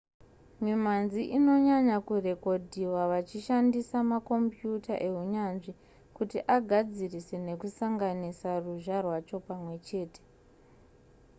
[0.63, 5.71] mimhanzi inonyanya kurekodhiwa vachishandisa makombiyuta ehunyanzvi
[6.17, 10.21] kuti agadzirise nekusanganisa ruzha rwacho pamwe chete